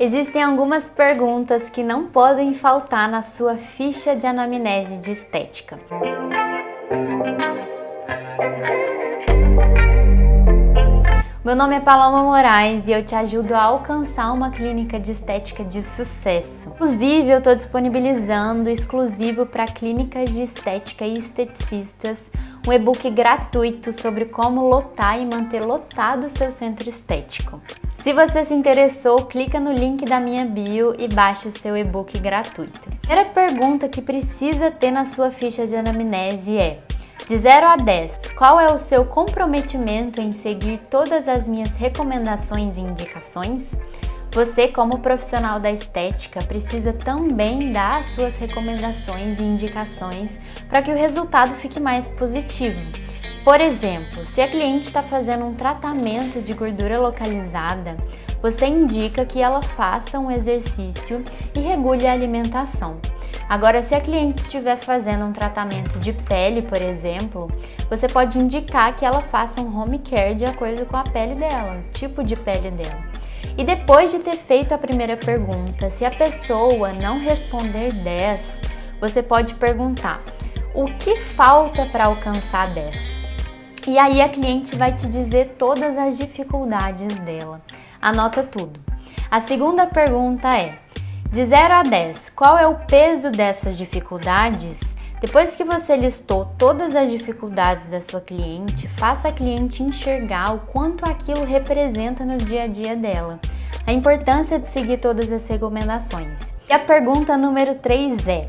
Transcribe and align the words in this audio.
Existem 0.00 0.40
algumas 0.40 0.88
perguntas 0.88 1.68
que 1.68 1.82
não 1.82 2.06
podem 2.06 2.54
faltar 2.54 3.08
na 3.08 3.20
sua 3.20 3.56
ficha 3.56 4.14
de 4.14 4.28
anamnese 4.28 4.98
de 4.98 5.10
estética. 5.10 5.76
Meu 11.44 11.56
nome 11.56 11.74
é 11.74 11.80
Paloma 11.80 12.22
Moraes 12.22 12.86
e 12.86 12.92
eu 12.92 13.04
te 13.04 13.16
ajudo 13.16 13.54
a 13.54 13.62
alcançar 13.62 14.32
uma 14.32 14.50
clínica 14.50 15.00
de 15.00 15.10
estética 15.10 15.64
de 15.64 15.82
sucesso. 15.82 16.68
Inclusive, 16.68 17.30
eu 17.30 17.38
estou 17.38 17.56
disponibilizando 17.56 18.70
exclusivo 18.70 19.46
para 19.46 19.64
clínicas 19.64 20.30
de 20.30 20.42
estética 20.42 21.04
e 21.04 21.14
esteticistas 21.14 22.30
um 22.68 22.72
e-book 22.72 23.10
gratuito 23.10 23.92
sobre 23.92 24.26
como 24.26 24.68
lotar 24.68 25.20
e 25.20 25.26
manter 25.26 25.64
lotado 25.64 26.26
o 26.26 26.30
seu 26.30 26.52
centro 26.52 26.88
estético. 26.88 27.60
Se 28.08 28.14
você 28.14 28.42
se 28.42 28.54
interessou, 28.54 29.26
clica 29.26 29.60
no 29.60 29.70
link 29.70 30.06
da 30.06 30.18
minha 30.18 30.46
bio 30.46 30.94
e 30.98 31.06
baixe 31.08 31.46
o 31.46 31.52
seu 31.52 31.76
e-book 31.76 32.18
gratuito. 32.20 32.80
A 32.88 33.06
primeira 33.06 33.28
pergunta 33.28 33.86
que 33.86 34.00
precisa 34.00 34.70
ter 34.70 34.90
na 34.90 35.04
sua 35.04 35.30
ficha 35.30 35.66
de 35.66 35.76
anamnese 35.76 36.56
é: 36.56 36.78
de 37.28 37.36
0 37.36 37.66
a 37.66 37.76
10, 37.76 38.32
qual 38.34 38.58
é 38.58 38.72
o 38.72 38.78
seu 38.78 39.04
comprometimento 39.04 40.22
em 40.22 40.32
seguir 40.32 40.78
todas 40.88 41.28
as 41.28 41.46
minhas 41.46 41.72
recomendações 41.72 42.78
e 42.78 42.80
indicações? 42.80 43.76
Você, 44.32 44.68
como 44.68 45.00
profissional 45.00 45.60
da 45.60 45.70
estética, 45.70 46.40
precisa 46.40 46.94
também 46.94 47.72
dar 47.72 48.00
as 48.00 48.06
suas 48.12 48.34
recomendações 48.38 49.38
e 49.38 49.42
indicações 49.42 50.40
para 50.66 50.80
que 50.80 50.90
o 50.90 50.96
resultado 50.96 51.54
fique 51.56 51.78
mais 51.78 52.08
positivo. 52.08 52.80
Por 53.48 53.62
exemplo, 53.62 54.26
se 54.26 54.42
a 54.42 54.46
cliente 54.46 54.88
está 54.88 55.02
fazendo 55.02 55.46
um 55.46 55.54
tratamento 55.54 56.42
de 56.42 56.52
gordura 56.52 57.00
localizada, 57.00 57.96
você 58.42 58.66
indica 58.66 59.24
que 59.24 59.40
ela 59.40 59.62
faça 59.62 60.18
um 60.18 60.30
exercício 60.30 61.24
e 61.56 61.60
regule 61.60 62.06
a 62.06 62.12
alimentação. 62.12 62.98
Agora, 63.48 63.82
se 63.82 63.94
a 63.94 64.02
cliente 64.02 64.42
estiver 64.42 64.76
fazendo 64.76 65.24
um 65.24 65.32
tratamento 65.32 65.98
de 65.98 66.12
pele, 66.12 66.60
por 66.60 66.82
exemplo, 66.82 67.48
você 67.88 68.06
pode 68.06 68.38
indicar 68.38 68.94
que 68.94 69.06
ela 69.06 69.22
faça 69.22 69.62
um 69.62 69.80
home 69.80 69.98
care 69.98 70.34
de 70.34 70.44
acordo 70.44 70.84
com 70.84 70.98
a 70.98 71.04
pele 71.04 71.34
dela, 71.34 71.78
o 71.78 71.90
tipo 71.90 72.22
de 72.22 72.36
pele 72.36 72.70
dela. 72.70 73.02
E 73.56 73.64
depois 73.64 74.10
de 74.10 74.18
ter 74.18 74.36
feito 74.36 74.74
a 74.74 74.78
primeira 74.78 75.16
pergunta, 75.16 75.88
se 75.88 76.04
a 76.04 76.10
pessoa 76.10 76.92
não 76.92 77.18
responder 77.18 77.92
10, 77.92 78.42
você 79.00 79.22
pode 79.22 79.54
perguntar: 79.54 80.22
o 80.74 80.84
que 80.84 81.16
falta 81.16 81.86
para 81.86 82.08
alcançar 82.08 82.74
10? 82.74 83.17
E 83.88 83.98
aí 83.98 84.20
a 84.20 84.28
cliente 84.28 84.76
vai 84.76 84.94
te 84.94 85.06
dizer 85.06 85.56
todas 85.58 85.96
as 85.96 86.18
dificuldades 86.18 87.18
dela. 87.20 87.62
Anota 88.02 88.42
tudo. 88.42 88.78
A 89.30 89.40
segunda 89.40 89.86
pergunta 89.86 90.54
é: 90.54 90.78
de 91.32 91.46
0 91.46 91.72
a 91.74 91.82
10, 91.82 92.28
qual 92.36 92.58
é 92.58 92.66
o 92.66 92.74
peso 92.74 93.30
dessas 93.30 93.78
dificuldades? 93.78 94.78
Depois 95.22 95.56
que 95.56 95.64
você 95.64 95.96
listou 95.96 96.52
todas 96.58 96.94
as 96.94 97.10
dificuldades 97.10 97.88
da 97.88 98.02
sua 98.02 98.20
cliente, 98.20 98.86
faça 98.88 99.28
a 99.28 99.32
cliente 99.32 99.82
enxergar 99.82 100.54
o 100.54 100.58
quanto 100.70 101.08
aquilo 101.08 101.46
representa 101.46 102.26
no 102.26 102.36
dia 102.36 102.64
a 102.64 102.66
dia 102.66 102.94
dela. 102.94 103.40
A 103.86 103.92
importância 103.94 104.58
de 104.58 104.68
seguir 104.68 104.98
todas 104.98 105.32
as 105.32 105.48
recomendações. 105.48 106.40
E 106.68 106.74
a 106.74 106.78
pergunta 106.78 107.38
número 107.38 107.76
3 107.76 108.28
é: 108.28 108.44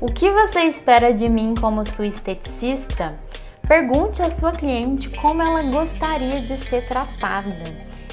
O 0.00 0.06
que 0.06 0.30
você 0.30 0.60
espera 0.60 1.12
de 1.12 1.28
mim 1.28 1.52
como 1.60 1.84
sua 1.84 2.06
esteticista? 2.06 3.27
Pergunte 3.68 4.22
à 4.22 4.30
sua 4.30 4.50
cliente 4.50 5.10
como 5.10 5.42
ela 5.42 5.62
gostaria 5.64 6.40
de 6.40 6.58
ser 6.64 6.86
tratada. 6.86 7.62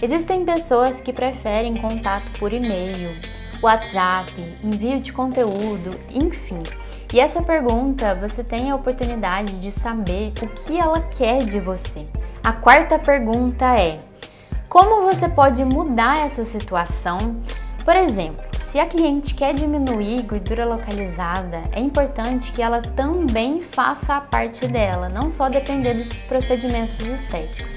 Existem 0.02 0.44
pessoas 0.44 1.00
que 1.00 1.14
preferem 1.14 1.78
contato 1.78 2.38
por 2.38 2.52
e-mail, 2.52 3.18
WhatsApp, 3.64 4.34
envio 4.62 5.00
de 5.00 5.14
conteúdo, 5.14 5.98
enfim. 6.14 6.62
E 7.14 7.22
essa 7.22 7.42
pergunta 7.42 8.14
você 8.16 8.44
tem 8.44 8.70
a 8.70 8.76
oportunidade 8.76 9.62
de 9.62 9.72
saber 9.72 10.34
o 10.42 10.48
que 10.50 10.78
ela 10.78 11.00
quer 11.04 11.38
de 11.46 11.62
você. 11.62 12.04
A 12.44 12.52
quarta 12.52 13.00
pergunta 13.00 13.80
é: 13.80 14.02
como 14.68 15.04
você 15.04 15.30
pode 15.30 15.64
mudar 15.64 16.26
essa 16.26 16.44
situação? 16.44 17.18
Por 17.86 17.96
exemplo, 17.96 18.46
se 18.76 18.80
a 18.82 18.88
cliente 18.88 19.34
quer 19.34 19.54
diminuir 19.54 20.24
gordura 20.24 20.66
localizada, 20.66 21.64
é 21.72 21.80
importante 21.80 22.52
que 22.52 22.62
ela 22.62 22.82
também 22.82 23.62
faça 23.62 24.16
a 24.16 24.20
parte 24.20 24.68
dela, 24.68 25.08
não 25.14 25.32
só 25.32 25.48
depender 25.48 25.94
dos 25.94 26.10
procedimentos 26.28 27.08
estéticos. 27.08 27.74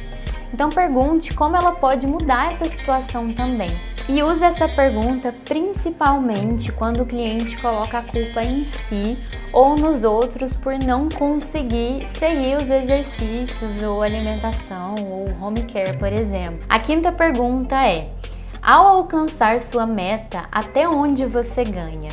Então 0.52 0.68
pergunte 0.68 1.32
como 1.36 1.54
ela 1.54 1.70
pode 1.70 2.04
mudar 2.08 2.52
essa 2.52 2.64
situação 2.64 3.28
também. 3.28 3.68
E 4.08 4.20
use 4.24 4.42
essa 4.42 4.68
pergunta 4.68 5.32
principalmente 5.44 6.72
quando 6.72 7.02
o 7.02 7.06
cliente 7.06 7.56
coloca 7.58 7.98
a 7.98 8.02
culpa 8.02 8.42
em 8.42 8.64
si 8.64 9.16
ou 9.52 9.76
nos 9.76 10.02
outros 10.02 10.54
por 10.54 10.76
não 10.84 11.08
conseguir 11.10 12.08
seguir 12.14 12.56
os 12.56 12.68
exercícios 12.68 13.80
ou 13.84 14.02
alimentação 14.02 14.96
ou 15.06 15.28
home 15.40 15.62
care, 15.62 15.96
por 15.96 16.12
exemplo. 16.12 16.58
A 16.68 16.80
quinta 16.80 17.12
pergunta 17.12 17.76
é: 17.76 18.17
ao 18.62 18.86
alcançar 18.86 19.60
sua 19.60 19.86
meta, 19.86 20.44
até 20.50 20.88
onde 20.88 21.24
você 21.24 21.64
ganha? 21.64 22.10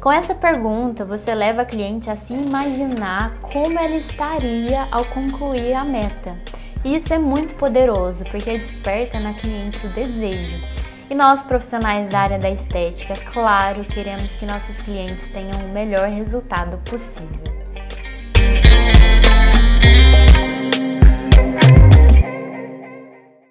Com 0.00 0.10
essa 0.10 0.34
pergunta, 0.34 1.04
você 1.04 1.34
leva 1.34 1.62
a 1.62 1.64
cliente 1.64 2.10
a 2.10 2.16
se 2.16 2.32
imaginar 2.32 3.38
como 3.40 3.78
ela 3.78 3.94
estaria 3.94 4.88
ao 4.90 5.04
concluir 5.04 5.74
a 5.74 5.84
meta. 5.84 6.36
E 6.84 6.96
isso 6.96 7.14
é 7.14 7.18
muito 7.18 7.54
poderoso 7.54 8.24
porque 8.24 8.58
desperta 8.58 9.20
na 9.20 9.34
cliente 9.34 9.86
o 9.86 9.92
desejo. 9.92 10.60
E 11.08 11.14
nós, 11.14 11.42
profissionais 11.42 12.08
da 12.08 12.20
área 12.20 12.38
da 12.38 12.50
estética, 12.50 13.14
claro, 13.32 13.84
queremos 13.84 14.34
que 14.34 14.46
nossos 14.46 14.80
clientes 14.80 15.28
tenham 15.28 15.68
o 15.68 15.72
melhor 15.72 16.08
resultado 16.08 16.78
possível. 16.78 17.51